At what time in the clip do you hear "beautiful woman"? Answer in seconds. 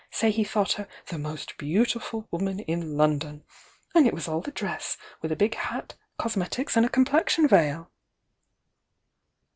1.59-2.59